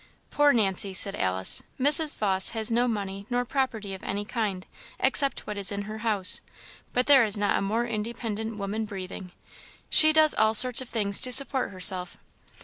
"Poor 0.31 0.51
Nancy!" 0.51 0.95
said 0.95 1.15
Alice. 1.15 1.61
"Mrs. 1.79 2.15
Vawse 2.15 2.53
has 2.53 2.71
no 2.71 2.87
money 2.87 3.27
nor 3.29 3.45
property 3.45 3.93
of 3.93 4.01
any 4.01 4.25
kind, 4.25 4.65
except 4.99 5.45
what 5.45 5.59
is 5.59 5.71
in 5.71 5.83
her 5.83 5.99
house; 5.99 6.41
but 6.91 7.05
there 7.05 7.23
is 7.23 7.37
not 7.37 7.59
a 7.59 7.61
more 7.61 7.85
independent 7.85 8.57
woman 8.57 8.85
breathing. 8.85 9.31
She 9.91 10.11
does 10.11 10.33
all 10.33 10.55
sorts 10.55 10.81
of 10.81 10.89
things 10.89 11.21
to 11.21 11.31
support 11.31 11.69
herself. 11.69 12.17